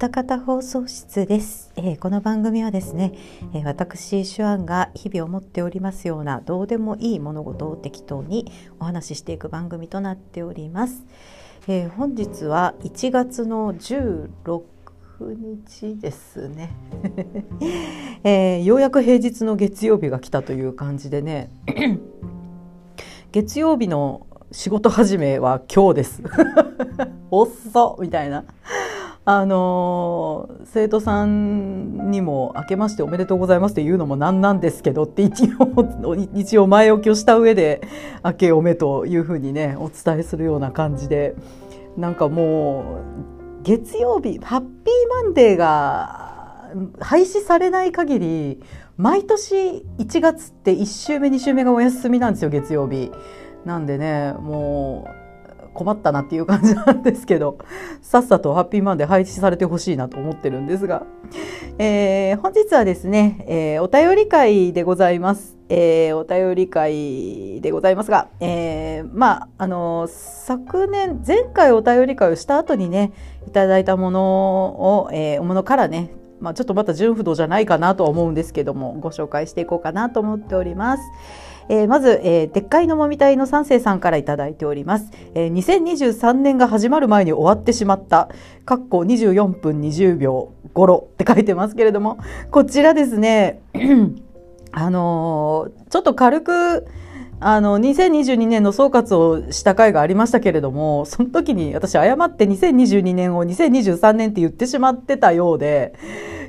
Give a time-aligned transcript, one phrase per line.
[0.00, 3.12] 二方放送室です、えー、この番組はですね、
[3.52, 11.04] えー、私手腕が日々思っておりますようなどうでもいい物事を適当にお話ししていく番組となっております、
[11.68, 14.30] えー、本日は1月の16
[15.20, 16.74] 日ですね、
[18.24, 21.50] えようやく平日の月曜日が来たという感じでね
[23.32, 26.22] 月曜日の仕事始めは今日です。
[27.30, 28.44] おっそみたいな。
[29.26, 37.82] あの生徒さんにも「明けましておめでとうございます」って言うのもなんなんですけどって一応一応前置きをした上で
[38.24, 41.34] 「明けおめ」というふうにねお伝えするような感じで
[41.96, 48.62] なんかもう月曜日ハッピーマンデーが廃止されない限り
[48.96, 53.10] 毎年1月って1週目2週目がお休みなんですよ月曜日。
[53.64, 55.19] なんでねもう
[55.74, 57.58] 困ったなっていう感じなんですけど
[58.02, 61.04] さっさとハッピーマンデー配置されてほしいなと思ってるんですが、
[61.78, 65.60] えー、本日はですね、えー、お便り会でございます。
[65.72, 73.12] えー、お便り会でございますが、えー、まあ、あの昨年、前回お便り会をした後にね、
[73.46, 81.02] いただいたものを、えー、ものからね、まあ、ちょっとまた純不動じゃないかなとは思うんですけども、ご紹介していこうかなと思っております。
[81.70, 85.12] えー、まず、えー、でっかいのもみたいの三世さんからいただいております。
[85.36, 88.28] えー、2023年が始まる前に終わってしまった、
[88.64, 92.18] かっこ24分20秒ごろって書いてますけれども、
[92.50, 93.62] こちらですね、
[94.72, 96.88] あのー、ちょっと軽く、
[97.42, 105.94] あの2022年の総括をした回がありましたけれどもその時に私誤って2022年を2023年って言ってしまってたようで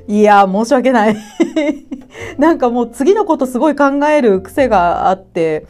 [0.08, 1.16] いや申し訳ない
[2.38, 5.66] なんかもう次のことすごい考える癖があって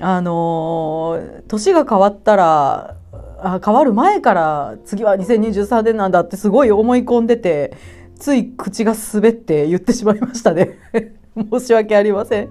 [0.00, 2.94] あの年が変わったら
[3.38, 7.72] あ変わる前から次は2023年なんだってすごい思い込んでて
[8.18, 10.78] つい口が滑って言ってしまいましたね
[11.50, 12.48] 申し訳ありません。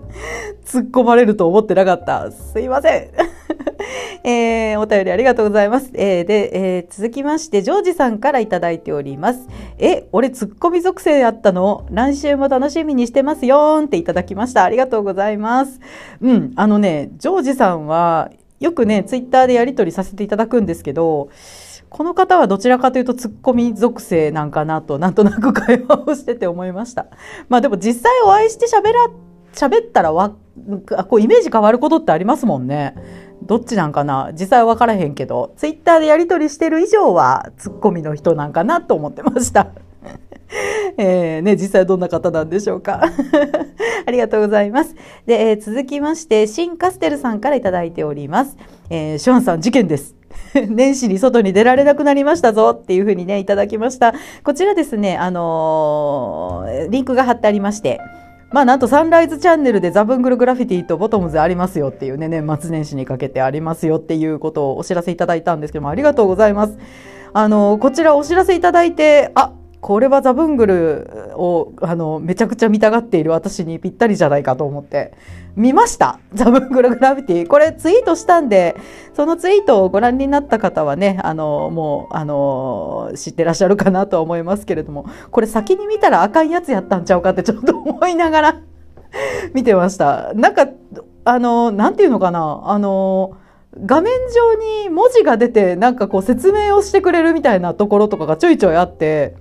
[0.63, 2.31] 突っ込まれると思ってなかった。
[2.31, 3.34] すいません。
[4.28, 5.91] えー、お便りありがとうございます。
[5.94, 9.47] えー、で、えー、続きまして、ジョージさんからいただいております。
[9.78, 11.86] え、俺ツッコミ属性やったの？
[11.91, 14.63] 来週も楽しみにしてますよーんっていただきました。
[14.63, 15.80] ありがとうございます。
[16.22, 21.30] うん、あのね、ジョージさんは、よくね、ツイッターでやり取りさせていただくんですけど、
[21.90, 27.06] この方はどちらかというとツッコミ属性なんかなとなんとなく会話をしてて思いました。
[27.47, 29.09] まあでも実際お会いして喋ら
[29.53, 30.36] 喋ったらわ
[31.07, 32.96] こうイメージ変わることってありますもんね。
[33.45, 34.31] どっちなんかな？
[34.33, 39.67] 実際は分からへんけどツイッターでやり取りしてる以上はツッコミの人なんかなと思ってました。
[40.97, 43.01] えー、ね、実際どんな方なんでしょうか。
[44.07, 44.95] ありがとうございます。
[45.25, 48.56] で、えー、続きまして、シン・カステルさんから頂いております。
[48.89, 50.16] えー、シュワンさん、事件です。
[50.67, 54.13] 年始に外に出られなくなりましたぞっていうふうにね、いただきました。
[54.44, 58.00] こちらですね、あのー、リンクが貼ってありまして、
[58.51, 66.78] まあなんとサンライズチャンネルでザブングルグラフィティとボトムズありますよっていうね、年末年始にかけてありますよっていうことをお知らせいただいたんですけども、ありがとうございます。
[67.33, 69.51] あの、こちらお知らせいただいて、あ、
[69.85, 75.13] これはザブングルをあのめちゃくちゃ見たがっている私にぴったりじゃないかと思って。
[75.56, 76.19] 見ました。
[76.34, 77.47] ザブングルグラビティ。
[77.47, 78.75] これツイートしたんで
[79.13, 88.62] そのツイートをご覧になった方はねあのもうあの知ってらっしゃるかなとは思いますけれどもこれ先に見たらあかんやつやったんちゃうかってちょっと思いながら
[89.53, 90.34] 見てました。
[90.34, 90.68] なんか
[91.25, 92.63] あのなんていうのかな。
[92.66, 93.34] あの
[93.79, 99.35] 画面上に文字が出てなんかこう説明をしてくれるみたいなところとかがちょいちょいあって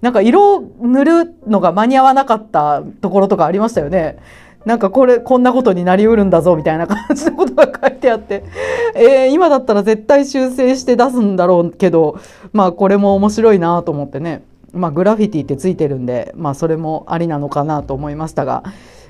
[0.00, 4.18] なんか色塗るのが間に合わなかったところとかありましたよね。
[4.64, 8.44] なんかこれ、こんなことになりうるんだぞみたいな感じのことが書いてあって、
[8.94, 12.18] えー、今だったら絶対修正して出すんだろうけど、
[12.52, 14.42] まあこれも面白いなと思ってね。
[14.72, 18.64] まあグラフィティってついてるんで、まあそれもありなのかなと思いましたが、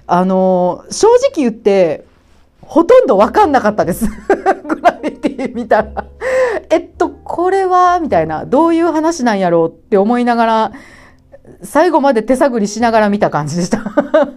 [0.06, 2.04] あのー、正直言って、
[2.70, 4.06] ほとんどわかんなかったです。
[4.64, 6.04] グラフィティ見たら。
[6.71, 10.72] えっと、これはみたいな、どういう話なんやろうって思いながら、
[11.65, 13.78] 最後まで手探りしながら見た感じでした。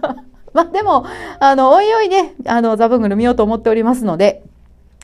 [0.52, 1.04] まあでも、
[1.38, 4.42] あの、おいおいね、あの、ザブングル見ようと思っておりますので、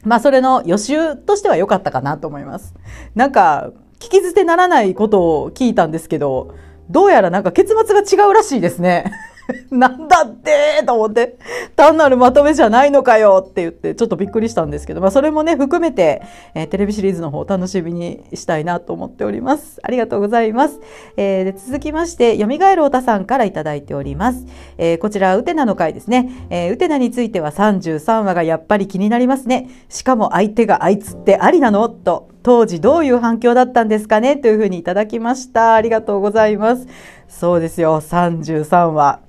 [0.04, 2.74] まあそれの予習としては良かったかなと思います。
[3.14, 3.70] なんか、
[4.00, 6.56] 聞き捨てならないことを聞いたんですけど、
[6.88, 9.12] どうやらなんか結末が違うらしいですね。
[9.70, 11.36] なんだってと思って、
[11.76, 16.22] 単なるまとめじゃないのかよって言って、ちょっとびっくりしたんですけど、まあそれもね、含めて、
[16.54, 19.80] えー、テレビシリーズの方楽しみにしたいなと思っております。
[19.82, 20.80] ありがとうございます。
[21.16, 24.46] えー、で続きまして、蘇るおたさんからいただいております。
[24.78, 26.30] えー、こちら、ウテナの回ですね。
[26.50, 29.68] えー、ウテナについては33話がやっぱり気になりますね。
[29.88, 31.88] しかも相手があいつってありなの？
[31.88, 32.28] と。
[32.42, 34.36] 当時どういう反響だったんですかね？
[34.36, 36.86] というふうにいただきましたありがとうございます
[37.28, 39.20] そうですよ33話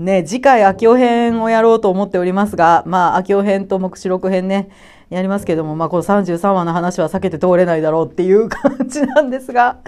[0.00, 4.68] ね次回秋夫編をやろうと思っておりますがまあ秋夫編と目視録編ね
[5.10, 9.80] やりますけども、まあ、この33話の話は避けて通れないだろうっていう感じなんですが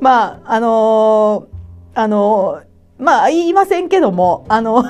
[0.00, 4.84] まああのー、あのー、まあ言いませんけどもあの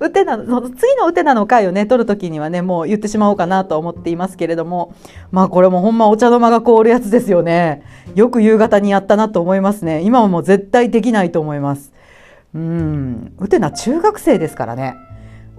[0.00, 4.94] ウテナの次のウテナの回をね取る時にはねもう言ってしまおうかなと思っていますけれども
[5.30, 7.82] まあこれもほんまお茶の間が凍るやつですよね。
[8.14, 10.02] よく夕方にやったなと思いますね。
[10.02, 11.92] 今はもう絶対できないと思います。
[12.56, 13.32] うん。
[13.38, 14.96] ウテナ中学生ですからね。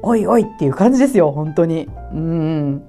[0.01, 1.87] おいおいっていう感じですよ本当に。
[2.11, 2.83] うん。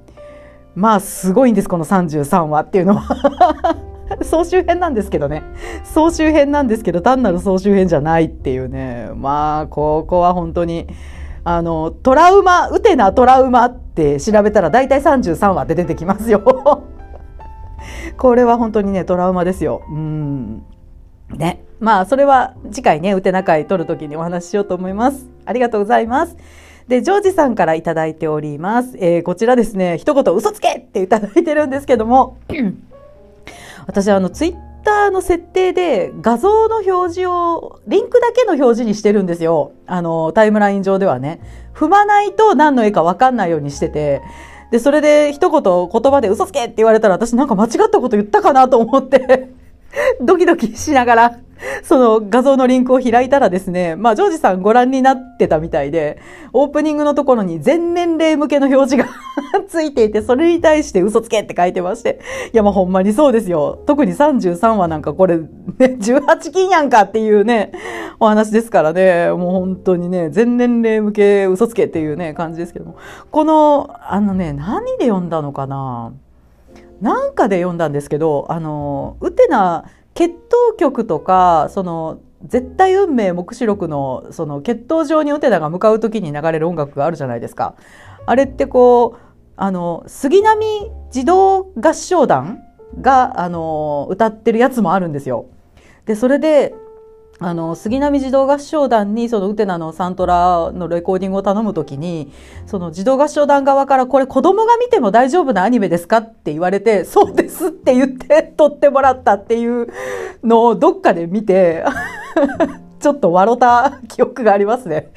[0.75, 3.77] まあすごいんですこの33話っていうのは。
[4.23, 5.43] 総集編なんですけどね。
[5.85, 9.11] 総集編なんですけど単なる総集編じゃないっていうね。
[9.15, 10.87] まあここは本当に
[11.45, 16.41] あのトラウマウテナトラウマって調べたら大体33話で出てきますよ。
[18.17, 19.83] これは本当にねトラウマですよ。
[19.91, 20.63] うん。
[21.37, 21.65] ね。
[21.81, 25.27] まあそれは次回ねウテナ会撮る時にお話ししようと思います。
[25.45, 26.37] ありがとうございます。
[26.89, 28.97] で、ジョージさんからいただいております。
[28.99, 32.39] えー、こちらですね、一言嘘つけっていただいてるんですけども、
[33.87, 34.55] 私はあのツイッ
[34.85, 39.73] ターの設定で画像の表示をリンクだけの表示にしてるんですよ。
[39.87, 41.41] あのタイムライン上ではね。
[41.75, 44.23] 踏まないと何の絵か分かんないようにしてて。
[44.71, 49.51] でそれで一言言葉で嘘つけって言われたら私なんか間違ったこと言ったかなと思って。
[50.21, 51.39] ドキドキしながら
[51.83, 56.21] その画像のリンクを開いたらですね、まあ、ジョージさんご覧になってたみたいで、
[56.53, 59.09] オープニングのところに全年齢向けの表示が
[59.67, 62.21] ついていて、それに対して嘘つけって書いてまして、
[62.53, 63.81] いや、まあ、ほんまにそうですよ。
[63.87, 65.47] 特に33話なんかこれ、ね、
[65.79, 67.73] 18金やんかっていうね、
[68.21, 72.97] お話ですからね、もう本当にね、全年齢向け嘘つけっていうね、感じですけども。
[73.31, 76.12] この、あのね、何で読んだのかな？
[77.00, 79.85] なんかで読んだんですけど、あの、ウテナ、
[80.19, 87.77] 血統局とかその絶対運命目視録のその血統上にウテナが向かう時に流れる音楽があるじゃないですか。
[88.27, 89.19] あれってこう
[89.56, 92.65] あの杉並児童合唱団
[93.00, 95.47] があの歌ってるやつもあるんですよ。
[96.05, 96.75] でそれで
[97.40, 102.32] あの杉並児童合唱団にそのウテナのサントラのレコーディングを頼むときに
[102.67, 109.87] その児童合唱団側からこれ子供が見ても大丈夫なアニメですかって言われてそうですって言って撮ってもらったっていう
[110.43, 111.85] のをどっかで見て
[112.99, 115.12] ちょっと笑った記憶がありますね。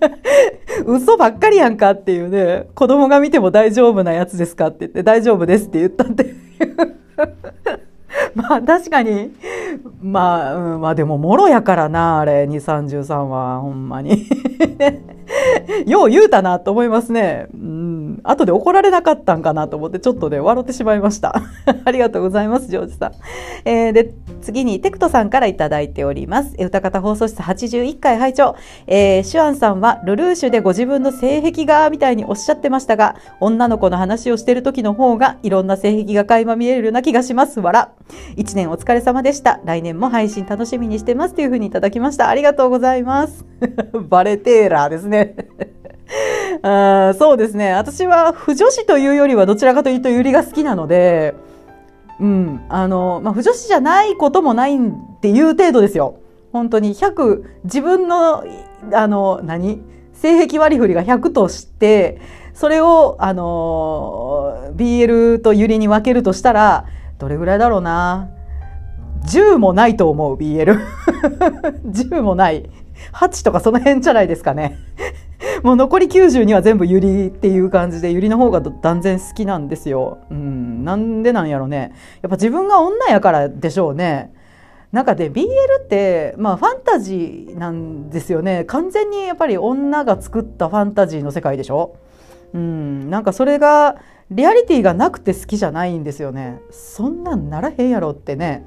[0.84, 2.66] 嘘ばっかりやんかっていうね。
[2.74, 6.36] 子供が見ても大丈夫なやつですかって言って大丈夫ですって言ったっていう。
[8.34, 9.32] まあ確かに。
[10.00, 14.26] まあ、うん、まあでももろやからなあれ233はほんまに。
[15.86, 17.48] よう言うたなと思いますね。
[17.54, 18.20] うん。
[18.24, 21.34] 後で怒られなかったんかなと思ってちょっとね、笑ってしまいました。
[21.84, 23.12] ありがとうございます、ジョージさん。
[23.64, 26.54] えー、で、次にテクトさんからいただいております。
[26.58, 37.60] 歌方放送室81回拝聴えー、シュアンさんはルルーシュでご自分の性癖がみたいにおっしゃってましたが、女の子の話をしてる時の方がいろんな性癖が垣間見えるような気がします。
[37.60, 37.92] わら。
[38.36, 39.60] 一年お疲れ様でした。
[39.64, 42.28] 来年も配信楽しみにしてますというふうにいただきました。
[42.28, 43.44] ありがとうございます。
[44.08, 45.17] バレテーラーですね。
[46.62, 47.72] あそうですね。
[47.72, 51.34] 私は不女子というよりはどちらかというとゆりが好きなので、
[52.20, 52.60] うん。
[52.68, 54.80] あのまあ、不女子じゃないこともないっ
[55.20, 56.16] ていう程度ですよ。
[56.52, 58.44] 本当に100自分の
[58.92, 59.80] あの何？
[60.14, 62.20] 性癖割り振りが100として
[62.52, 66.86] それをあの BL とゆりに分けるとしたら
[67.18, 68.30] どれぐらいだろうな
[69.26, 70.80] ？10もないと思う BL
[71.86, 72.68] 10もない。
[73.12, 74.78] 8とかその辺じゃないですかね。
[75.62, 80.18] もう残り90には全部ユリっていう感じでユリの方が断然好きなんですよ。
[80.30, 81.92] うん、なんでなんやろね。
[82.22, 84.32] やっぱ自分が女やからでしょうね。
[84.92, 85.44] なんかで BL
[85.84, 88.64] ってまあファンタジーなんですよね。
[88.64, 91.96] 完全にやっぱり女が作ったファンタジーの世界でしょ。
[92.54, 93.96] うん、なんかそれが
[94.30, 96.60] リアリティがなくて好きじゃないんですよね。
[96.70, 98.64] そんなんならへんやろってね。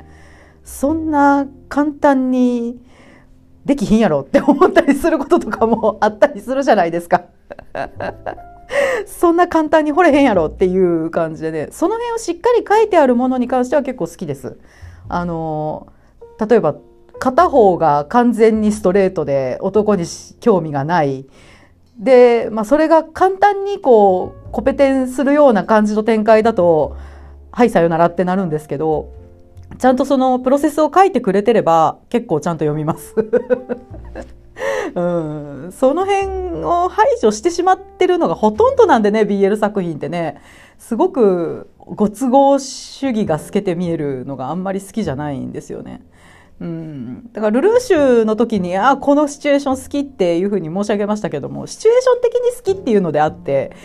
[0.64, 2.80] そんな簡単に
[3.66, 7.26] できひんやろって思ったりすることとかもあったりするじゃないですか。
[9.06, 14.58] そんな簡単に掘れへんやろっていう感じでねその辺をしっかり書いてあるものに関しては結構好きです。
[15.10, 15.88] あの
[16.40, 16.76] 例えば
[17.20, 20.06] 片方が完全にストレートで男に
[20.40, 21.26] 興味がない
[22.00, 26.98] で、まあ、それが簡単にこうコペテンするような感じの展開だと
[27.52, 29.14] はいさよならってなるんですけど
[29.78, 33.16] ちゃんとそのプロセスを書いてくれてれば結構ちゃんと読みます。
[34.94, 40.42] うん、その辺を排除してしまってるのがほとんどなんでね BL 作品ってね。
[40.78, 46.02] すごくご都合主義が透けて見えるのがあんまり好きじゃないんですよね。
[46.60, 53.76] うん、だからルルーシュの時にあこのシチュエーション好きっていうふうに申し上げましたけどもシチュエーション的に好きっていうのであって、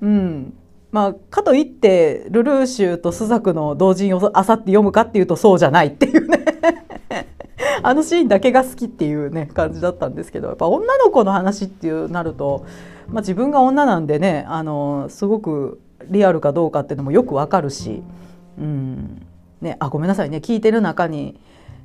[0.00, 0.54] うん。
[0.92, 6.44] まあ、かといってルルーシュとスザクの同人をあさって読むかっていうとそうじゃないっていうね
[7.82, 12.66] あのシーンだけが好きっていうね感じだったんですけどやっぱ女の子の話っていうなると、
[13.08, 15.80] まあ、自分が女なんでねあのすごく
[16.10, 18.02] リアルかどうかっていうのもよくわかるし、
[18.58, 19.22] うん
[19.62, 21.40] ね、あごめんなさいね聞いてる中に。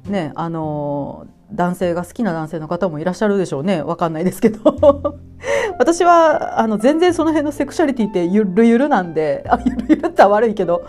[0.07, 5.15] ねあの男性が好きな男性の方もいらっしゃるでしょうねわかんないですけど
[5.79, 10.85] 私はあの全然その辺のセクシャリティってゆるゆるなんであゆるゆるっては悪いけど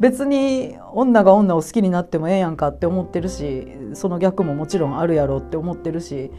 [0.00, 6.30] 別に女が女を好きになってもええやんかって思ってるしその逆ももちろんあるやろうって思ってるし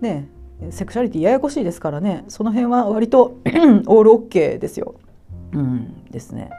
[0.00, 0.28] ね
[0.70, 3.38] セクシャリティややこしいですからねその辺は割と
[3.86, 4.94] オールオッケーですよ。
[5.52, 6.50] うんですね。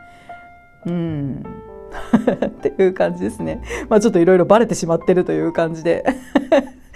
[0.85, 1.70] うん
[2.45, 3.62] っていう感じですね。
[3.89, 6.05] まあちょっといろいろバレてしまってるという感じで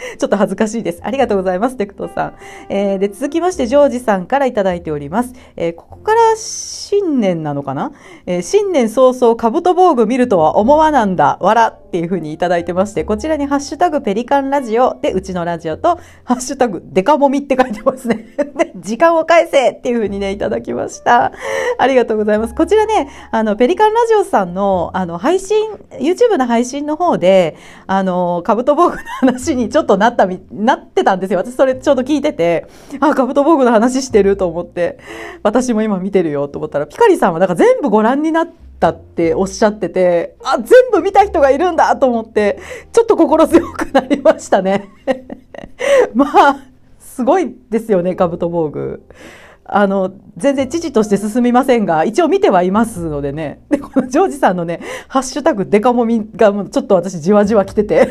[0.18, 1.02] ちょっと恥ずかしいです。
[1.04, 2.34] ありがとうございます、テクトさん。
[2.70, 5.34] えー、で、続きまして、ジョージさんからいただいております。
[5.56, 7.92] えー、ここから新年なのかな、
[8.26, 18.28] えー、新年早々、カブト防具見るとは思わなんだ、わらっていうふうにいただいてまして、こちらにハッシュタグペリカンラジオで、うちのラジオと、ハッシュタグデカモミって書いてますね。
[18.58, 21.32] で、時間を返せっていうふうにね、いただきました。
[21.78, 22.56] ありがとうございます。
[22.56, 25.58] こちらね、あの、ペリカンラジオさんの、あの、配信、
[26.00, 27.56] YouTube の配信の方で、
[27.88, 31.40] あの、カブト防具の話にちょっとなったみ、なってたんですよ。
[31.40, 32.68] 私それちょうど聞いてて、
[33.00, 35.00] あ、カブト防具の話してると思って、
[35.44, 38.50] 私も今見てるよと思ったら、ピカリさんはなんか全部ご覧になっ
[38.80, 42.60] たっておっしゃってて、あ、全部見た人がいるんだと思って、
[42.92, 44.90] ちょっと心強くなりましたね。
[46.14, 46.58] まあ、
[47.00, 49.04] すごいですよね、カブト防具。
[49.68, 53.62] あの、全然父として進みませんが、一応見てはいますのでね。
[53.70, 58.08] で、このジョージさんのね、ハッシュタグデカモミがもうちょっと私じわじわ来てて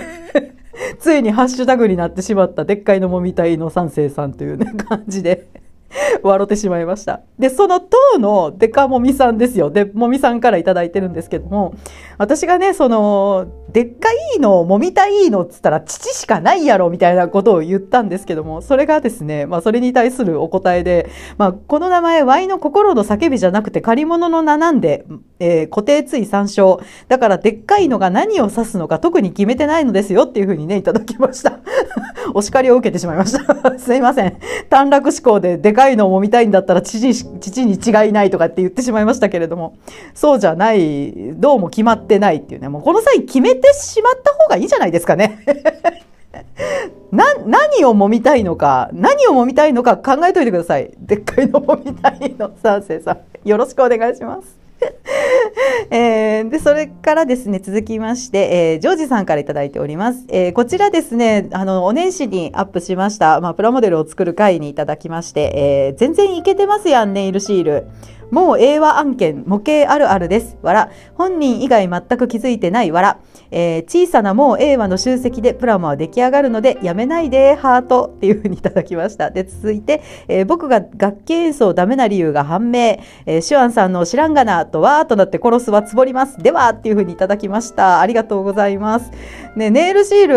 [0.98, 5.46] ついにハッシュタグになってしまったでっかいのもみたいの三世さんというね、感じで
[6.22, 7.20] 笑ってしまいました。
[7.38, 9.70] で、その当のデカもみさんですよ。
[9.70, 11.74] で、もみさんから頂いてるんですけども、
[12.18, 25.06] 私がね、その、でっかいの、もみたいのっつったら父しかないやろみたいなことを言ったんですけども、それがですね、まあそれに対するお答えで、まあこの名前、Y の心の叫びじゃなくて借り物の名なんで、
[25.40, 26.80] えー、固定つい参照。
[27.08, 31.58] だからでっかいのが何を指すのか特に決めてないのですよっていうふうにね、いただきました。
[32.32, 33.44] お叱りを受けてしまいました。
[33.78, 34.36] すいません。
[34.70, 39.74] 短絡思考ででかいのを揉みたいんだったら父に、父に違いないとかって言ってしまいましたけれども、
[40.14, 45.38] そうじゃない、どうも決まっててないっていうね、もうこの際決めてしまった方がいいんじゃないですかね。
[47.10, 50.90] な、何を揉みたいのか、何を揉みたいのか考えといてください。
[50.98, 53.48] でっかいの揉みたいの三世さん。
[53.48, 54.63] よろしくお願いします。
[55.90, 60.24] えー、で、それからですね、続きまして、えー、ジョージさんからいただいております。
[60.28, 67.86] えー、こちらですね、あの、お年始にアップしました、まあ、プラモデルを作る会にいただきまして、えー、全然いけてますやん、ネイルシール。
[68.30, 70.56] もう英和案件、模型あるあるです。
[70.62, 70.90] わら。
[71.14, 73.18] 本人以外全く気づいてないわら。
[73.50, 79.30] えー、小さなもう英和の集積でプラモは出来上がるので、やめないで、ハートっていうふうにいただきました。
[79.30, 82.98] で、続いて、えー、僕が楽器演奏ダメな理由が判明。
[83.26, 86.38] えー、シュアンさんの知らんがなとわーとなって殺すはつぼります。
[86.38, 88.00] では、っていうふうにいただきました。
[88.00, 89.10] ありがとうございます。
[89.56, 90.34] ね、ネイルシール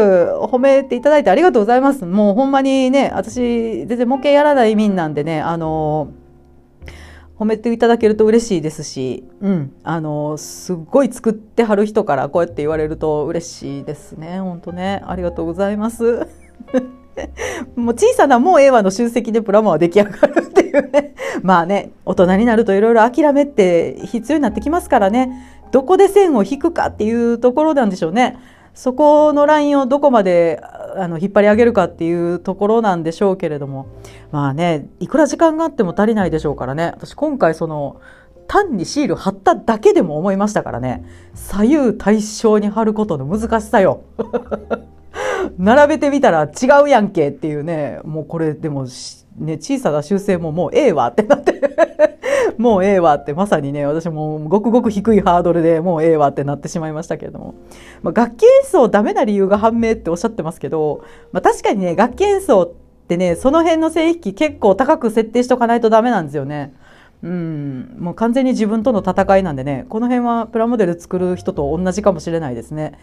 [0.48, 2.06] 褒めていただいてありがとうございます。
[2.06, 6.28] もうほんまにね、私、全然模型やらない意味なんでね、あのー
[7.40, 16.28] 褒めていただけると嬉しいですし、うん、あのすっごい作ってはる人からこうやって言われると嬉しいですね本当ねありがとうございます
[17.76, 21.16] もう小さなもうええわの集積でプラモは出来上がるっていうね。
[21.44, 25.32] まあね大人になるといろいろ諦めって必要になってきますからね。
[25.72, 28.38] どこで線を引くかっていうところなんでしょうね。
[28.74, 30.62] そこのラインをどこまで
[30.96, 33.88] あの引っ張り上げるかっていうところなんでしょうけれども。
[34.32, 36.92] まあねいくら時間があっても足りないでしょうからね。
[36.96, 38.00] 私今回その
[38.48, 41.04] 単にシール貼っただけでも思いましたからね。
[41.34, 44.04] 左右対称に貼ることの難しさよ。
[45.58, 48.88] 並べてみたら違うやんけっていうねもうこれでも
[49.38, 51.62] ね小さな修正ももうええわってなって
[52.58, 57.56] もうええわってまさにね私もごくごく低いハードルでもうええわってなってしまいましたけれども、
[58.02, 66.74] まあ、楽器演奏ダメな理由が判明っておっしゃってますけど、まあ、確かにね楽器演奏ってねその辺の線引き結構高く設定しとかないとダメなんですよね。
[67.24, 73.00] うん、もう完全に自分との戦いなんでねこの辺はプラモデル作る人と同じかもしれないですね。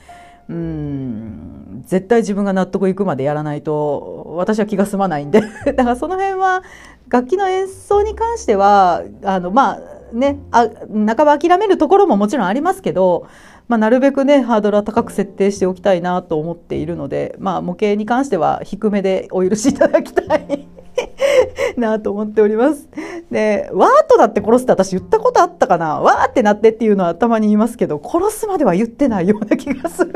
[0.49, 5.41] うん絶対自分が納得いくまでやらないと私は気が済まないんで。
[5.65, 6.63] だからその辺は
[7.09, 9.81] 楽器の演奏に関してはあのまあ
[10.13, 13.27] ねあ半ば諦めるところももちろんありますけど、
[13.69, 20.74] まあ、なるべくねハードルは高く設定しておきたいなと思っているので、まあ、模型に関しては低めでお許しいただきたい。
[21.77, 22.89] なと思っております。
[23.31, 26.01] で、ワートだって殺すって私言ったことあったかな？
[26.01, 30.13] わーってなってっていうのは頭に言いますけど、殺すまでは言ってないような気がする。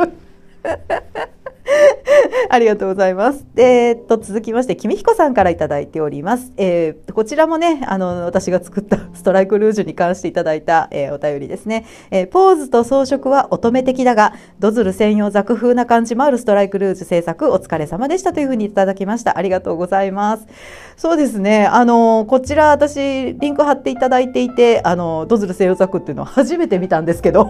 [2.50, 3.46] ありがとうございます。
[3.56, 6.52] えー、っと続きまして君彦さんから頂いております。
[6.56, 19.36] えー、こちらもねあの私が作った ストライクルージュに関していただいた、えー、お便りですね、えポーズと装飾は乙女的だがドズル専用雑風な感じもあるストライクルージュ制作お疲れ様でしたというふうにいただきました。
[19.36, 20.46] ありがとうございます。
[20.96, 27.48] そうですねあのこちら私リンク貼っていただいていてあのドズル専用ザクっていうのを初めて見たんですけど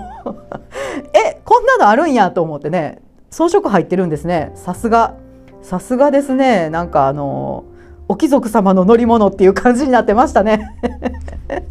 [1.14, 4.52] えこんなのあるんやと思ってね装飾入ってるんですね。
[4.54, 5.16] さすが。
[5.62, 6.70] さすがですね。
[6.70, 7.64] なんかあの
[8.08, 10.66] お貴族様の乗り物っていう感じになってましたね。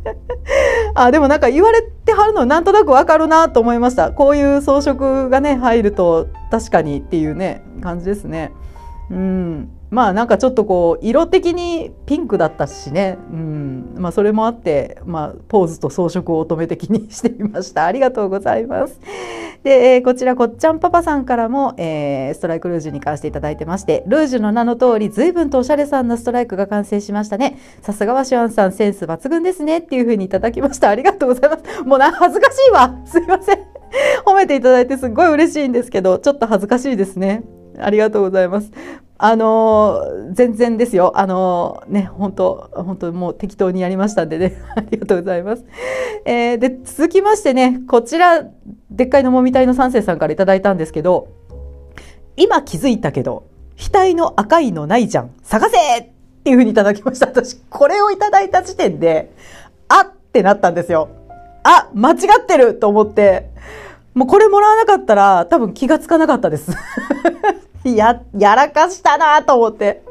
[0.93, 4.11] あでもなんか言われてはるのなんとなくわかるなと思いました。
[4.11, 8.51] こういう装飾がね入ると確かにっていうね感じですね。
[9.09, 9.69] うん。
[9.89, 13.95] まあなんかちょっとこう色的にピンクだったしね、うん。
[13.97, 17.85] まあ、それもあって、まあ、ポーズと装飾を乙女的にしてみました。
[17.85, 18.99] ありがとうございます。
[19.63, 27.57] で、えー、こちらこっちゃんパパさんからも、えー、ストライクルージュに関していただいてましてルージュの名の通り随分とおしゃれさんなストライクが完成しましたね。
[27.81, 30.89] さすがはシュアンさんセンス抜群ですねっていうふうにいただきました。
[30.89, 31.83] ありがとうございます。
[31.83, 33.01] もうな恥ずかしいわ。
[33.05, 33.59] すいません。
[34.25, 37.43] 褒めていただいてすっごい嬉しいんですけどちょっと恥ずかしいですね。
[37.79, 38.71] ありがとうございます。
[39.19, 41.13] あのー、全然ですよ。
[41.15, 44.61] あのー、ね、本当本当もう適当にやりましたんでね。
[44.75, 45.65] ありがとうございます。
[46.25, 48.43] えー、で、続きましてね、こちら、
[48.91, 51.29] でっかいのもみたいの三世さんから頂いたんですけど、
[52.35, 53.45] 今気づいたけど、
[53.77, 55.31] 額の赤いのないじゃん。
[55.41, 56.09] 探せっ
[56.43, 57.27] ていうふうにいただきました。
[57.27, 59.31] 私、これをいただいた時点で、
[59.87, 61.09] あってなったんですよ。
[61.63, 63.49] あ、間違ってると思って、
[64.13, 66.71] もうこれもらわなかったら多分気がつかなかったです。
[67.95, 70.03] や、やらかしたなと思って。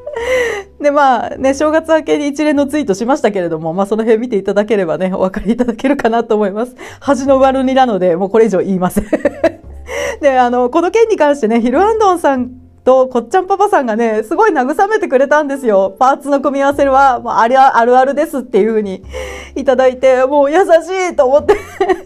[0.80, 6.74] で、まあね、正月明けに一連のツイートしましたけれども、まあその辺見ていただければね、お分かりいただけるかなと思います。
[7.00, 9.06] 恥の悪になので、もうこれ以上言いません。
[10.20, 12.50] で、あの、この件に関してね、ヒルアンドンさん
[12.84, 15.96] とこっちゃんパパさんがね、すごい慰めてくれたんですよ。
[15.98, 19.02] パーツの組み合わせは、もうあれあるあるですっていう風に
[19.56, 20.64] いただいて、もう優し
[21.12, 21.56] いと思って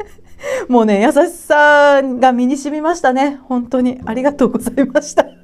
[0.68, 3.40] もうね、優しさが身に染みましたね。
[3.44, 5.39] 本当にありがとうございました。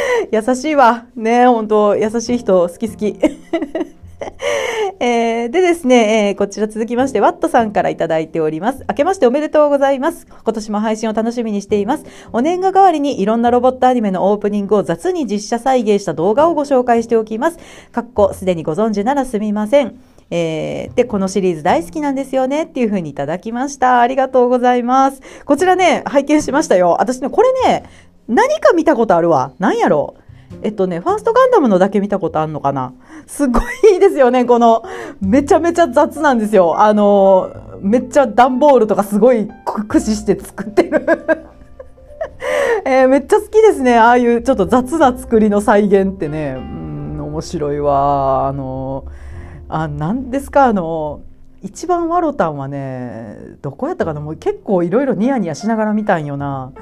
[0.32, 1.06] 優しいわ。
[1.14, 3.16] ね、本当優しい人好き好き。
[4.98, 8.84] えー、でですね、えー、こちら続きまして、ワットさんからいただいております。
[8.88, 10.26] 明けましておめでとうございます。
[10.26, 12.04] 今年も配信を楽しみにしています。
[12.32, 17.58] お年賀代わりにいろんなロボットアニメのオープニングを雑に実写再現した動画をご紹介しておきます。
[17.92, 19.98] かっこ、すでにご存知ならすみません。
[20.30, 24.00] えー、で、このシリーズ大好きなんですよねっていう風にいただきました。
[24.00, 25.20] ありがとうございます。
[25.44, 26.96] こちらね、拝見しましたよ。
[26.98, 27.84] 私ね、これね、
[28.28, 29.52] 何か見たことあるわ。
[29.58, 30.14] 何やろ？
[30.62, 32.94] えっとね、ファーストガンダムのだけ見たことあるのかな？
[33.26, 33.62] すごい
[33.94, 34.44] いいですよね。
[34.44, 34.84] この、
[35.20, 36.80] めちゃめちゃ雑なんですよ。
[36.80, 41.04] あの、めっちゃ段ボールとかすごい駆使して作ってる
[42.84, 43.98] えー、めっちゃ好きですね。
[43.98, 46.54] ああいうちょっと雑な作りの再現ってね。
[46.56, 48.46] うん、面白いわ。
[48.46, 49.04] あの、
[49.68, 51.22] あ、なんですか、あの、
[51.62, 54.20] 一番ワロタンはね、どこやったかな？
[54.20, 56.72] もう結構いろいろニヤニヤしながら見たんよな。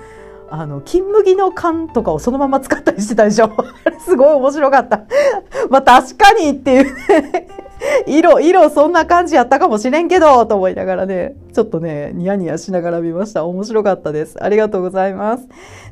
[0.60, 3.52] あの金麦の缶とかをそのまま使ったりしてたでしょ。
[3.98, 5.04] すごい面白かった。
[5.68, 7.63] まあ確かにっていうね。
[8.06, 13.44] 色、色そんな感じやったかもしれんけど、と思いながらね、ちょっとね、ニヤニヤしながら見ました。
[13.44, 14.42] 面白かったです。
[14.42, 15.48] ありがとうございます。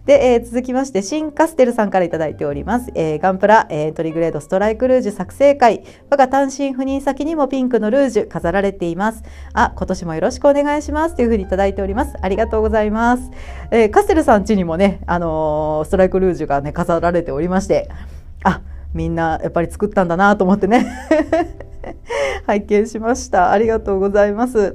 [0.06, 2.90] で、えー、続きまして、シンカステルさんから頂いております。
[2.94, 5.84] えー、ガンプラ、えー、トリグレードストライクルージュ作成会。
[6.10, 9.22] 我が単身赴任先にもピンクのルージュ飾られています。
[9.52, 11.16] あ、今年もよろしくお願いします。
[11.16, 12.16] というふうに頂いております。
[12.20, 13.30] ありがとうございます。
[13.70, 17.88] えー、カステルさん家にもね、あのー、ストライクルージュがね、飾られておりまして、
[18.44, 18.62] あ、
[18.94, 20.86] みんなやっぱり作ったんだなと思ってね
[22.46, 23.50] 拝見しました。
[23.50, 24.74] ありがとうございます。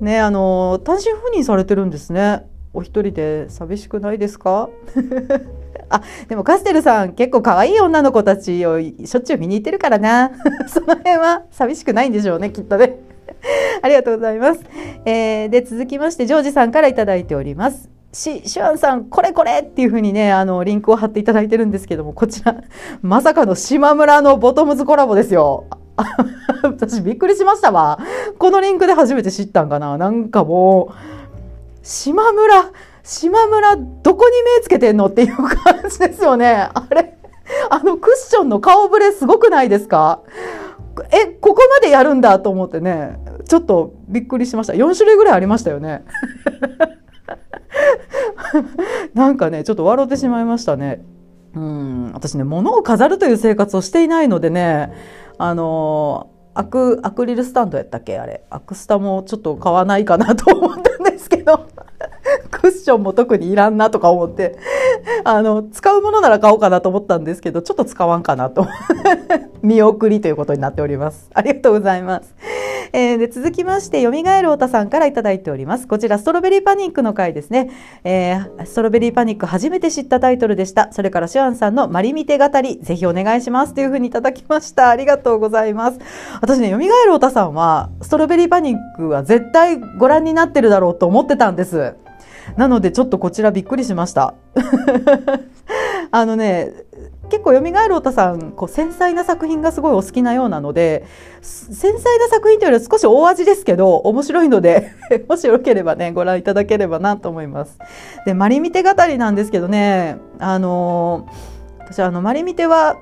[0.00, 2.46] ねあの単身赴任されてるんですね。
[2.72, 4.68] お一人で寂しくないですか？
[5.90, 10.32] あでもカステルさん結構可愛い女の子たちをしょっちゅう見に行ってるからな。
[10.66, 12.98] その辺は寂しくないんでしょうねきっとね。
[13.82, 14.60] ありがとうございます、
[15.04, 22.56] えー、で続きましてジョージさんから頂いております、シュアンさん、これこれっていう風にね、あの、リンクを貼っていただいてるんですけども、こちら、
[23.02, 25.66] まさかの島村のボトムズコラボですよ。
[26.62, 27.98] 私びっくりしましたわ。
[28.38, 29.96] このリンクで初めて知ったんかな。
[29.98, 30.94] なんかもう、
[31.82, 32.70] 島村、
[33.02, 36.68] 島村、どこに目つけてんのっていう感じですよね。
[36.72, 37.16] あれ、
[37.70, 40.22] あのクッションの顔ぶれすごくないですか？
[41.10, 46.04] えここまでやるんだと思ってねちょっとびっくりしました4種類ぐらいありましたよね
[49.12, 51.04] なんかねちょっと笑ってしまいましたね
[51.54, 54.92] うん私ね物を飾るという生活をしていないのでね
[55.38, 58.44] あのアクアクリルスタンドやったっけあれ。
[58.50, 61.66] アクスタもちょっと買わないかなと思ったんですけど。
[62.50, 64.58] クッションも特にいらんなとか思って
[65.24, 68.66] あの使うものなら買おうかなと思ったんですけどちょっと使わんかなと。
[69.62, 71.30] 見送りということになっております。
[71.32, 72.34] ありがとうございます。
[72.92, 75.88] えー、で続きましてよみがえる太田さんから頂いております。
[75.88, 77.70] こちらストロベリーパニックの回ですね、
[78.04, 80.92] えー、ストロベリーパニック初めて知ったタイトルでした。
[80.92, 84.90] それからシュアンさんのマリミテ語りぜひお願いしますというふうにいただきました。
[84.90, 85.98] ありがとうございます。
[86.40, 91.94] 私ねよみがえる太田さんはストロベリーパニックは絶対ご覧になってるだろうと思ってたんです。
[92.56, 94.34] なのでちょっとこちらびっくりしました
[96.10, 96.72] あのね
[97.30, 101.04] 結構よみがえる太田さんこう繊細な作品がすごいお好きなようなので
[101.40, 104.92] 繊細な作品というよりは少し大味ですけど面白いので
[105.28, 107.78] もしよければねご覧いただければなと思います。
[108.26, 111.26] でマリミテ語りなんですけどねあの
[111.80, 112.96] 私あのマリミテは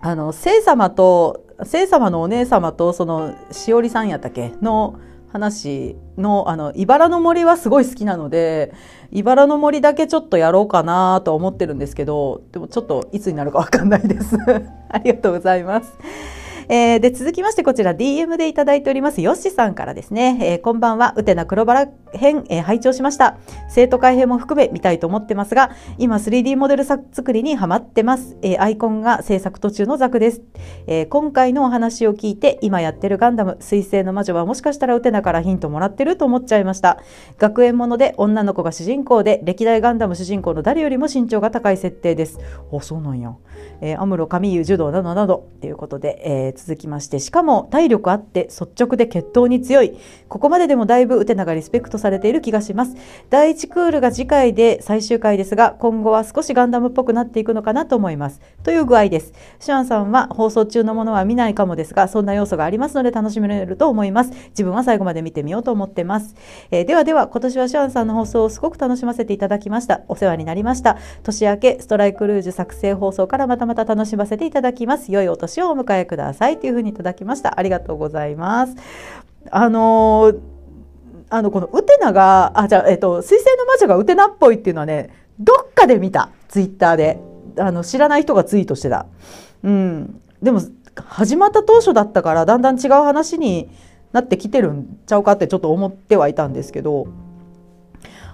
[0.00, 4.52] あの聖様と聖様のお姉様とそのしおりさんやったっけ？
[4.60, 4.96] の
[5.34, 8.72] 話のあの茨の森はすごい好きなので
[9.10, 14.36] 茨の森だけちょっとやろうかなと思ってるんですけどでもちょっといつになるかわかんないです。
[14.88, 15.92] ありがとうございます。
[16.68, 21.14] えー、で続きましてこちら DM でいただいておりますよっしさんからですね、えー、こんばんは。
[21.16, 23.38] うてな黒バラ編、えー、拝聴しました。
[23.68, 30.42] 生徒会編も含め見たいと思ってますが今 3D モデル作りにハマってます、えー、アイコンが制作途中のザクです、
[30.86, 37.00] えー、今回のお話を聞いて今やってるガンダム水星の魔女はもしかしたらうてなからヒントもらってると思っちゃいました。
[37.38, 42.38] 学園もので女の子が主人公で歴代ガンダム主人公の誰よりも身長が高い設定です。
[42.72, 43.34] あそうなんや、
[43.80, 49.96] えー、アムロ神優柔道などなどということで、えー続きましてしかも体力あって率直で決闘に強い。
[50.28, 52.96] ここまででもだいぶウテナがリスペクトされている気がします。
[53.30, 58.40] 第1クールが次回で最終回ですが今後は少しガンダムっぽくなっていくのかなと思います。
[58.62, 59.32] という具合です。
[59.58, 64.30] シュアンさんは放送中のものは見ないかもですがそんな要素がありますので楽しめると思います。
[64.50, 66.34] 自分は最後まで見てみようと思ってます、
[66.70, 70.02] えー、ではでは今年はシュアンさんの放送をすごく楽しませていただきました。
[70.08, 70.98] お世話になりました。
[71.22, 75.12] 年明けストライクルージュ作成放送からまたまた楽しませていただきます。
[75.12, 77.58] 良いお年をお迎えくださいというふうにいただきました。
[77.58, 78.76] ありがとうございます。
[79.50, 80.40] あのー、
[81.30, 86.30] あのこのウテナがあじゃあ、えっと、水星の魔女がウテナっぽいっていうのはねどっかで見た。
[86.48, 87.18] ツイッターで。
[87.58, 89.06] あの知らない人がツイートしてた、
[89.62, 90.60] うん、でも
[90.96, 93.70] 始まった当初だったからだんだん違う話に
[94.12, 97.06] なってきてるんちゃうかってちょっと思ってはいたんですけど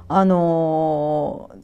[0.08, 1.59] あのー、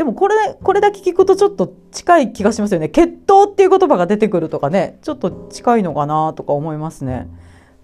[0.00, 2.88] でもこれこれだけ聞くとちょっと近い気がしますよね。
[2.88, 4.98] 血統っていう言葉が出てくるとかね。
[5.02, 7.28] ちょっと近いのかなとか思いますね。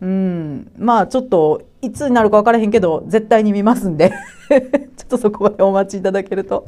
[0.00, 4.12] うん、まあちょっといつになるか分からへんけど絶対に見ますんで
[4.48, 6.66] ちょっとそこまでお待ちいただけると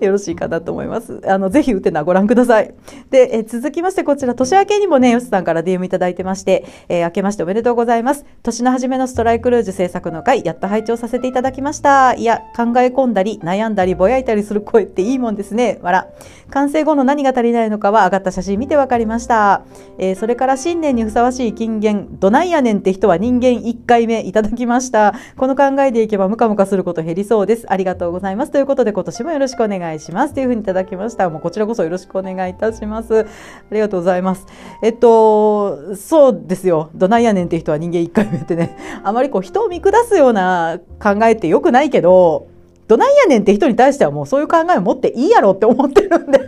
[0.00, 1.20] よろしいかなと思います。
[1.26, 2.74] あのぜひウテナご覧ください。
[3.10, 8.24] で、え続きましてこちら年明けにもねよしさんから DM いただいてまして、えー、明けましておめでとうございます。
[8.42, 12.14] 年の初めのストライクルージュ制作の回やっと拝聴させていただきました。
[12.14, 15.78] いや考え込んだり悩んだりぼやいたりする声っていいもんですね。
[15.82, 16.08] わら。
[16.50, 19.62] 完成後の何が足りないのかは上がった写真見てわかりました。
[19.98, 25.14] えー、それから新年にふさわしい金言どないやねんって人は人間1回目いただきました。
[25.36, 27.66] この考えでいけばムカムカすること減りそうです。
[27.68, 28.52] ありがとうございます。
[28.52, 30.34] ということで今年もよろしくお願いします。
[30.34, 31.28] というふうにいただきました。
[31.30, 33.20] もうこちらこそよろしくお願いいたします。
[33.20, 33.24] あ
[33.70, 34.46] りがとうございます。
[34.82, 36.90] えっと、そうですよ。
[36.94, 42.48] どないやねんって人は人間1回目ってね、あまりこう人を見下すような考えって良くないけど、
[42.88, 46.40] どないやねんって人に対してはもうそういう考えを持っていいやろって思ってるんで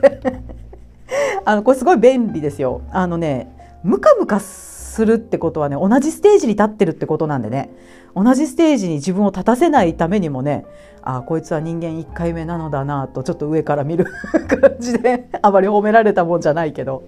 [1.45, 2.83] あの、これすごい便利ですよ。
[2.91, 3.49] あのね、
[3.85, 7.71] ムカムカすするってことはね、同じステージに立ってるってことなんでね。
[8.15, 10.67] 同じステージに自分を立たせないためにもね
[11.03, 14.07] あこいつは人間1回目なのだなとちょっと上から見る
[14.49, 17.05] 感じであまり褒められたもんじゃないけど、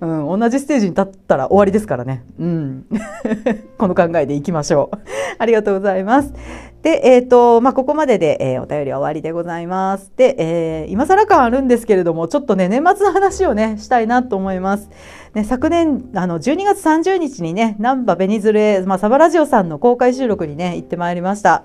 [0.00, 2.86] うん、同じステージに立ったら終わりですからね、うん、
[3.78, 4.98] この考えでいきましょう。
[5.38, 6.34] ありがとうございます。
[6.82, 14.88] で、えーとまあ、ここまでで、えー、お便りは終わりでございますで、えー、今更感あるんですけれどもちょっとね年末の話をねしたいなと思います
[15.34, 21.64] ね、昨年あの12月30日にね難波ベニズルへ、まあ、サバラジオさんの公開収録にね行ってまいりました。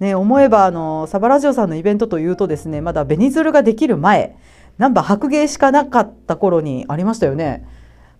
[0.00, 4.36] ね、思えばあのサバラジオさんのイベントというとですねまだベニズルができる前
[4.78, 7.66] 難波白芸しかなかった頃にありましたよね。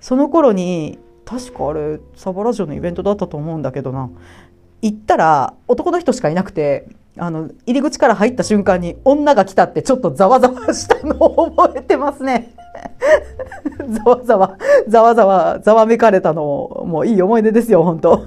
[0.00, 4.10] その頃に確かあれサバラジオのイベントだったと思うんだけどな
[4.82, 12.54] 行ったら男の人しかいなくてあの入り口から入った瞬間に女が来たってちょっとざわざわしたのを覚えてますね。
[13.90, 18.26] ざわざわざわざわざわめかれたのもういい思い出ですよ本当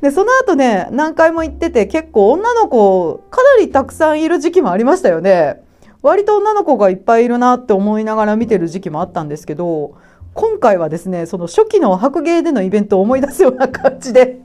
[0.00, 5.62] でその後ね何回も行ってて結構女の子かなりたくさんいる時期もありましたよね
[6.02, 9.94] 割と女の子がいっぱいいるなって思いながら見てる時期もあったんですけど
[10.34, 14.38] 今回はですねその初期の白芸でのイベントを思い出すような感じで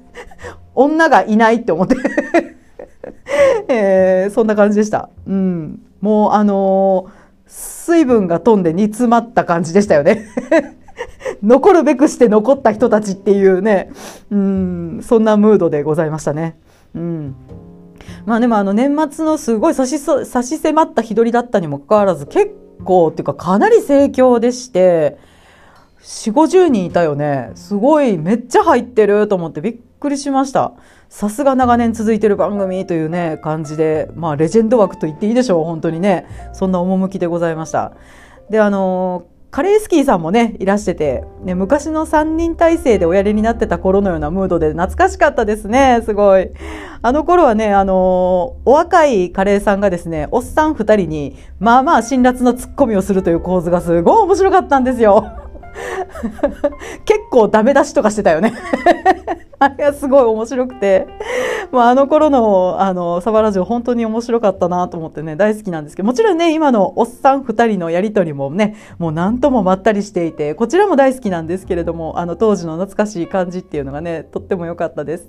[0.75, 1.95] 女がいないって思って
[3.67, 5.09] えー、そんな感じでした。
[5.27, 7.09] うん、もうあのー、
[7.47, 10.25] 水分が飛んで煮詰まった感じでしたよね。
[11.43, 13.91] 残るべくして残った人たちっていうね、
[14.31, 16.57] うん、そんなムードでございましたね。
[16.95, 17.35] うん。
[18.25, 22.51] まあでもあの年末のすごい差し差し迫った日取りだったにもかかわらず結
[22.83, 25.17] 構っていうかかなり盛況でして、
[26.01, 27.51] 4、50人いたよね。
[27.55, 30.73] すごい、めっちゃ入ってると思ってびっくりしました。
[31.09, 36.25] さすが長年続いてる番組というね、感じで、まあ、レジェンド枠と言っていいでしょう、本当にね。
[36.53, 37.93] そんな趣でございました。
[38.49, 46.51] で、あのカレースキーさんもね、いらしてて、ね、昔の3人体制でおやりになってた頃のようなムードで懐かしかったですね、すごい。
[47.01, 55.48] あの頃はね、あのお若いカレーさんがですね、おっさん2人に、まあまあ辛辣なツッコミをするという構図がすごい面白かったんですよ。
[57.05, 58.53] 結構ダメ出しとかしてたよね。
[59.61, 61.05] あれはすごい面白くて、
[61.71, 66.07] まあ、あの頃のあのサバラジオ本当に面白かったなと思ってね大好きなんですけど。
[66.07, 75.27] もちろんね今のおっさん2人のやり取りもねもう何ともまったりしていてこちらも大好きなんですけれどもあの当時の懐かしい感じっていうのがねとっても良かったです。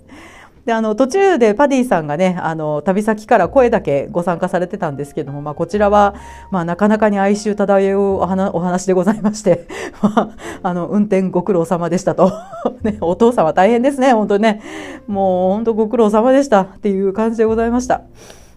[0.67, 6.15] であの途中でパディさんがねあの旅先から声だけご参加されてたんですけども、まあ、こちらは、
[6.51, 9.67] まあ、なかなかに哀愁漂うお話でございまして、
[10.03, 12.33] まあ、あの運転ご苦労様でしたと、
[12.83, 14.61] ね、お父さんは大変ですね本当にね
[15.07, 18.03] もう本当ご苦労様でしたっていう感じでございました。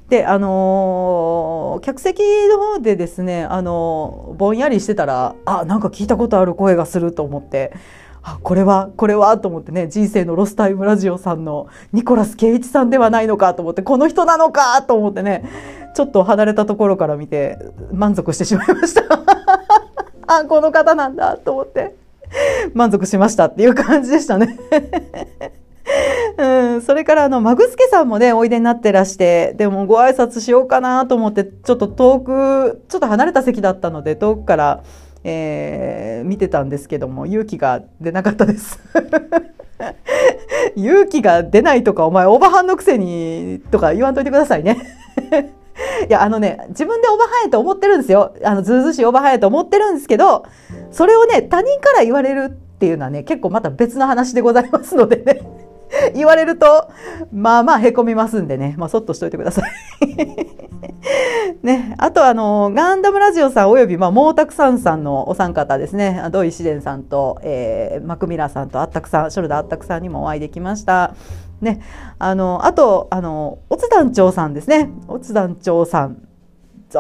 [0.10, 7.74] であのー、客席の方でですね、あのー、ぼんやりしてたらあなんか聞いたことある声がすると思って
[8.24, 15.44] あこれはこれはと思ってね人生のロスタイムラジオさんのニコラス圭一さんではないのかと思ってこの人なのかと思ってね
[15.94, 17.58] ちょっと離れたところから見て
[17.92, 19.04] 満足してしまいました。
[20.26, 21.96] あこの方なんだと思って
[22.74, 24.58] 満足しましたっていう感じでしたね。
[26.38, 26.46] う
[26.78, 34.84] ん、それからあの、マグスケさんもね、おいでになってらして、でもご挨拶しようかなと思って、ちょっと遠く、ちょっと離れた席だったので、遠くから
[35.24, 38.80] えー、見てたんですけども勇気が出なかったです。
[40.76, 44.78] 勇気が出ないとかお前オーバーハンのくせにとか言わんといてくださいね。
[46.08, 48.34] いやあのね自分でオーバーハンやと思ってるんですよ。
[48.44, 50.46] あのずうずしいオーバーハンやと思ってるんですけど
[50.92, 55.42] それをね他人から言われるっていうのはね結構また別の話でございますのでね。
[56.14, 56.90] 言われると
[57.32, 59.72] まあまあへこみますんでね、まあ、そっとしといてください。
[61.64, 66.22] ね、あとあのガンダムラジオさんおよび、まあ、毛沢さんさんのお三方ですね。
[66.32, 71.16] 土井紫伝さんと、えー、マクミラーさんとあったくさんショルダーあったくさんにもお会いできました。
[71.62, 71.80] ね、
[72.20, 74.90] あのあとあのオツ団長さんですね。
[75.08, 76.18] オツ団長さん。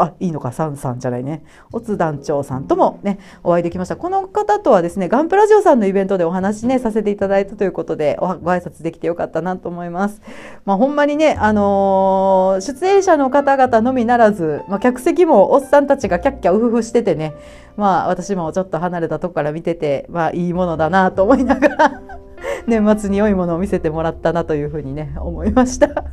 [0.02, 1.44] あいいのかサンさんじゃないね。
[1.72, 3.96] オツ団長さんともねお会いできました。
[3.96, 10.22] この方とはですねガンプラジオさんのイベントでお話ねさせていただいたということでご挨拶できてよかったなと思います。
[10.66, 17.34] まあほんまにねあのー、出演者の方々のみならず、まあ、客席もおっさんたちがキャッキャウフフしててね
[17.78, 22.02] まあ私もちょっと離れたとこから見ててまあいいものだなと思いながら
[22.68, 26.06] 年末に良いものを見せてもらったなというふうにね思いました。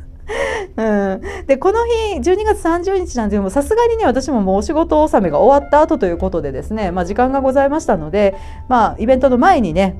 [0.81, 8.35] うん、でこの日12月30日なんていうのもさすがにね私ももうお仕事納めが終わった後ということでですね、まあ、時間がございましたので、
[8.67, 9.95] まあ、イベントの前にね、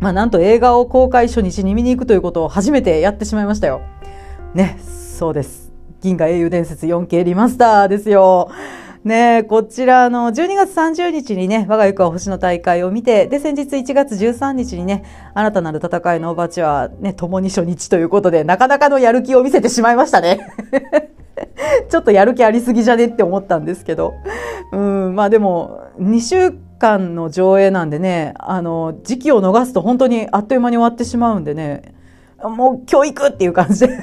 [0.00, 3.80] まあ、なんと映画を公開初日に見に行くということを初めてやってしまいましたよ。
[4.54, 8.50] ねそうです銀河英雄伝説 4K リマスターですよ。
[9.04, 20.40] ねこちらの12月30日にね、我が行くは星の大会を見て、で、先日1月13日にね、新たなる戦いのオーバーチュア、ね、共に初日ということで、なかなかのやる気を見せてしまいましたね。
[21.90, 24.14] ちょっとやる気ありすぎじゃねって思ったんですけど。
[24.72, 31.94] うん、まあでも、2週間の上映なんでね、あの、時期を逃すと本当にあっという間に終わってしまうんでね、
[32.42, 33.98] もう教育っていう感じで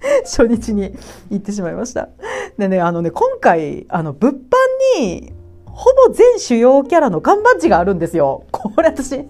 [0.24, 0.94] 初日に
[1.30, 2.08] 行ってしまいました。
[2.56, 5.32] でね、あのね、今回、あの、物販に、
[5.66, 8.44] ほぼ全主要キャラの缶バッジがあるんですよ。
[8.50, 9.28] これ私、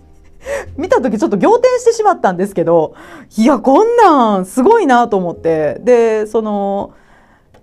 [0.76, 2.94] 見た時ちょっと仰天してしまったんですけど、
[3.36, 5.78] いや、こんなんすごいなと思って。
[5.80, 6.94] で、その、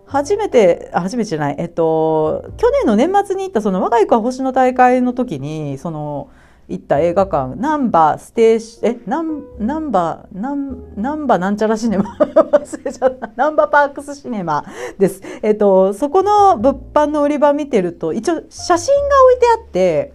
[0.06, 6.30] 初めて、初めてじゃない、えっと、去年の年末に行ったその若い子は星の大会の時に、その、
[6.68, 7.56] 行った映画館。
[7.56, 12.18] ナンバーステーシえナンナンバーナンナンバなんちゃらシネマ？
[12.18, 13.30] 忘れちゃった。
[13.36, 14.66] ナンバーパークスシネマ
[14.98, 15.22] です。
[15.44, 20.14] えっとそこの物販の売り場見てると一応写真が置いてあって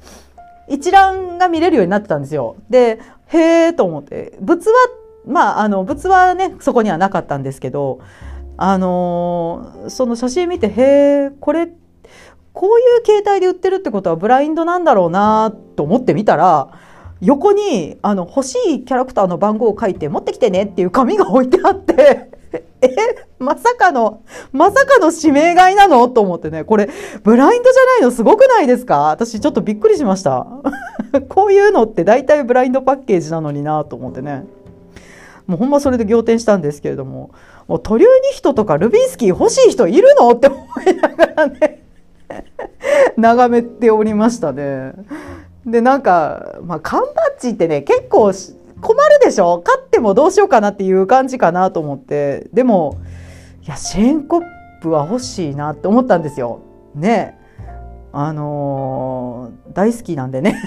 [0.68, 2.56] 一覧が見れるようになってたんですよ。
[2.68, 4.36] でへえと思って。
[4.40, 4.76] 物は
[5.26, 8.00] まああの物はねそこにはなかったんですけど
[8.56, 10.82] あのー、その写真見てへ
[11.26, 11.79] えこれって
[12.60, 16.68] こういう携帯で売ってるってことはブラインドなんだろうなと思ってみたら
[17.22, 22.30] 横にあの欲しいキャラクターの番号を書いて持ってきてねっていう紙が置いてあって
[22.82, 22.90] え
[23.38, 24.20] まさかの
[24.52, 26.64] まさかの指名買いなのと思ってね。
[26.64, 26.90] これ
[27.22, 29.08] ブラインドじゃないのすごくないですか？
[29.08, 30.46] 私ちょっとびっくりしました。
[31.30, 34.44] こういうのって大体ブラインドパッケージなのになと思ってね。
[35.46, 37.30] もうほんまそれで仰天したんですけれども
[37.68, 40.28] もうトリューニヒトとかルビースキー欲しい人いるの？
[40.32, 41.84] って思いながらね。
[43.16, 44.92] 眺めておりましたね。
[45.66, 48.32] でなんか、まあ、缶バッジってね結構
[48.80, 49.60] 困るでしょ？
[49.62, 52.48] 買ってもどうしようかなっていう感じかなと思って。
[52.52, 52.98] でも
[53.62, 54.42] いやシェーンコッ
[54.80, 56.60] プは欲しいなって思ったんですよ。
[56.94, 57.38] ね。
[58.12, 60.60] あのー、大好きなんでね。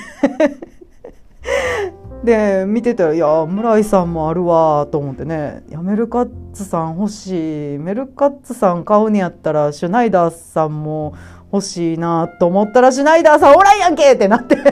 [2.23, 7.77] で見てたら「いや村井さんもあるわ」と思ってね「いやメルカッツさん欲しい。
[7.79, 11.15] メルカッツさん買うにやったらシュナイダーさんも
[11.53, 14.57] 欲しいなと思ったらシュナイダーさんおらんやんけってなって。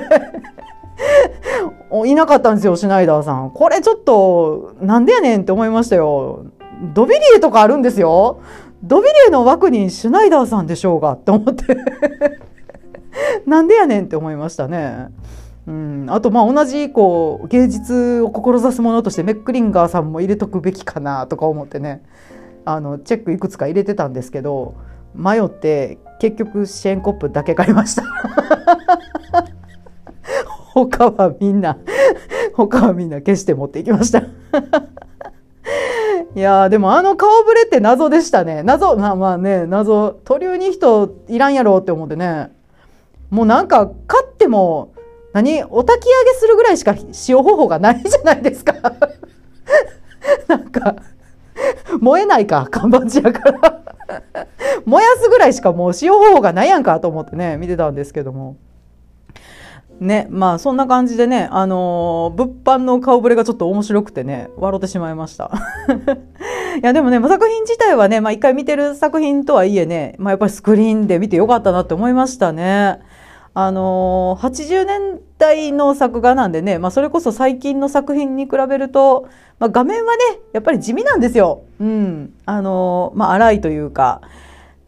[2.05, 3.51] いなかったんですよシュナイダーさん。
[3.51, 6.45] これちょっとなんでやねんって思いましたよ。
[6.93, 8.39] ドビリエとかあるんですよ。
[8.83, 11.77] ドビリエの枠にシュナイダーさんでしょうがって思って。
[13.45, 15.09] なんでやねんって思いましたね。
[15.67, 22.01] うん、あとまあ同じこう芸術を志すものとしてメックリンガーさんも入れとくべきかなとか思ってね。
[22.65, 24.75] あのチェックいくつか入れてたんですけど
[25.15, 28.03] 迷って結局シェーンコップだけ買いました。
[30.75, 31.79] 他はみんな
[32.53, 34.19] 他はみんな消して持っていきました。
[36.35, 38.61] いやーでもあの顔ぶれって謎でしたね。
[38.61, 42.51] 謎まあまあね謎トリューに人いらんやろって思ってね。
[43.31, 44.93] もうなんか買っても
[45.33, 48.75] 何お焚き上げするぐらいしか使用方法がないじゃないですか。
[50.47, 50.97] なんか
[51.99, 53.90] 燃えないか看板地やから。
[54.85, 58.57] 燃やすぐらいしかもう使用方法がないやんかと思ってね見てたんですけども。
[60.01, 65.51] ねまあそんな感じでねあのー、物販の顔ぶれがちょっと面白くてね笑ってしまいました
[66.81, 72.99] いやでもね作品自体はねまあ一回見てる作品とはいえねまあやっぱりスクリーンで見てよかったなって思いましたね
[73.53, 79.27] あのー、80年代の作画なんでね、まあ、それこそ最近の作品に比べると、
[79.59, 80.21] まあ、画面はね
[80.53, 81.63] やっぱり地味なんですよ。
[81.79, 84.21] うん、あのー、まあ荒いというか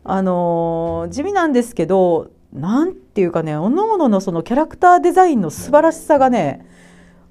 [0.06, 6.66] あのー、地味なんですけどなんていうかねおのおののそのキャラクターデザインの素晴らしさがね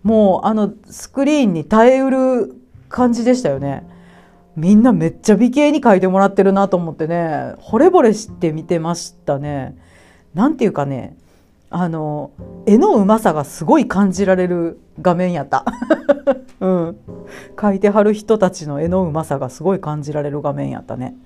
[0.03, 2.55] もうあのスクリーンに耐えうる
[2.88, 3.88] 感じでしたよね。
[4.55, 9.79] みんなめっちゃ美形に描いてもらってるなと思ってね惚れ惚れして見てましたね。
[10.35, 11.16] なんていうかね
[11.74, 12.32] あの
[12.66, 15.64] 絵のうまさがすごい感じられる画面やった、
[16.61, 16.96] うん、
[17.56, 21.16] 描いてはる人たちの絵のうまさがすごい感じられる画面やったね。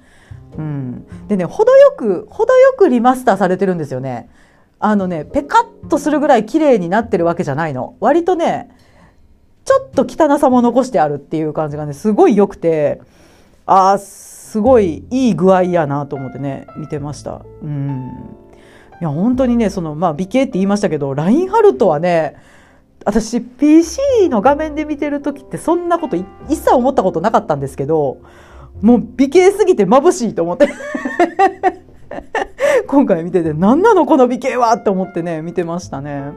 [0.56, 4.30] うん、でね程よく程よくリマスターされてるんですよね。
[4.78, 7.96] あのねペカッとするぐらい綺麗になってるわけじゃないの。
[7.98, 8.70] 割とね
[9.64, 13.00] ちょっと汚さも残してあるっていう感じがねすごい良くて
[13.66, 17.42] あーすごいいい具合やなと思ってね見てました。
[17.62, 18.45] うん
[19.00, 22.36] いや本当にねそのまあ美形って言いましたけどラインハルトはね
[23.04, 28.18] 私 PC の画面で見てる時ってそんなこと一切思ったことなかったんですけど
[28.80, 30.68] もう美形すぎて眩しいと思って。
[32.86, 36.32] 今回見てて何なのこの美形はって思ってね見てましたね。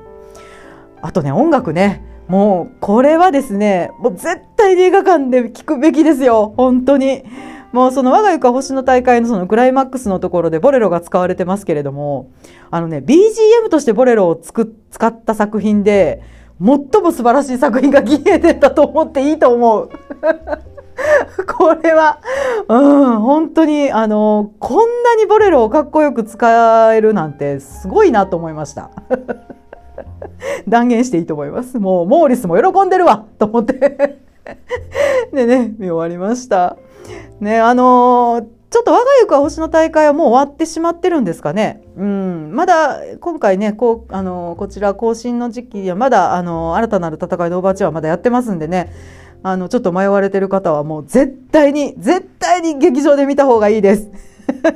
[1.02, 2.04] あとね音楽ね。
[2.28, 6.54] もうこれはですねもう絶対に映画館で聴くべきですよ。
[6.56, 7.24] 本当に。
[7.72, 12.32] もうその我が行く星の大会のそのクライマックスのところでボレロが使われてますけれども
[12.72, 16.24] あのね BGM としてボレロをつく使った作品で
[16.60, 19.90] 最も素晴らしい作品が消えてたと思っていいと思う。
[21.58, 22.20] これは、
[22.68, 28.92] うん、本当に、あの、こんなにボレロをかっこよく使えるなんてすごいなと思いました。
[30.68, 31.80] 断言していいと思います。
[31.80, 34.20] もう、モーリスも喜んでるわと思って
[35.34, 36.78] でね、見終わりました。
[37.40, 41.82] ね、あのちょっと我が行くは星の大会はもう終わってしまってるんですかね。
[41.96, 48.94] うん、まだ今回ね、こうあのこちら更新の時期はまだあの新たなる戦いのオーバーチュアまだやってますんでね。
[49.42, 54.10] あのちょっと迷われてる方はもう絶対に絶対に劇場で見た方がいいです。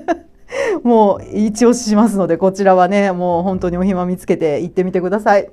[0.83, 5.49] もう一押ししますのでこちらはねもう本当にお暇見つけて行ってみてください。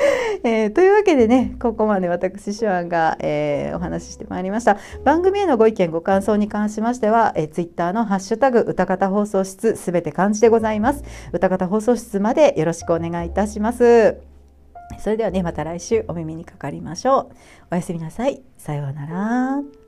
[0.44, 4.78] えー、というわけでねここまで私手腕が、えー、お話ししてまいりました。
[5.04, 11.02] 番組へのご意見ご感想に関しましては、えー、ツイッターのハッシュタグ歌方放送室すべて漢字でございます。
[11.32, 14.18] 歌方放送室までよろしくお願いいたします。
[14.98, 17.34] それではねまた来週お耳にかかりましょう。
[17.72, 18.42] おやすみなさい。
[18.56, 19.79] さようなら。